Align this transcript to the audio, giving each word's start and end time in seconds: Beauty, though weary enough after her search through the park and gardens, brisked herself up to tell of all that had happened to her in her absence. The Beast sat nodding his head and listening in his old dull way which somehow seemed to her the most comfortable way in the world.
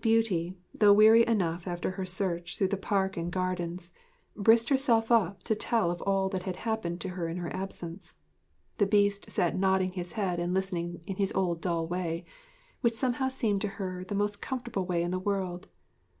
Beauty, 0.00 0.54
though 0.72 0.92
weary 0.92 1.26
enough 1.26 1.66
after 1.66 1.90
her 1.90 2.06
search 2.06 2.56
through 2.56 2.68
the 2.68 2.76
park 2.76 3.16
and 3.16 3.32
gardens, 3.32 3.90
brisked 4.36 4.68
herself 4.68 5.10
up 5.10 5.42
to 5.42 5.56
tell 5.56 5.90
of 5.90 6.00
all 6.02 6.28
that 6.28 6.44
had 6.44 6.54
happened 6.54 7.00
to 7.00 7.08
her 7.08 7.26
in 7.28 7.38
her 7.38 7.52
absence. 7.52 8.14
The 8.78 8.86
Beast 8.86 9.28
sat 9.28 9.58
nodding 9.58 9.90
his 9.90 10.12
head 10.12 10.38
and 10.38 10.54
listening 10.54 11.00
in 11.08 11.16
his 11.16 11.32
old 11.32 11.60
dull 11.60 11.88
way 11.88 12.24
which 12.80 12.94
somehow 12.94 13.26
seemed 13.28 13.60
to 13.62 13.68
her 13.82 14.04
the 14.04 14.14
most 14.14 14.40
comfortable 14.40 14.86
way 14.86 15.02
in 15.02 15.10
the 15.10 15.18
world. 15.18 15.66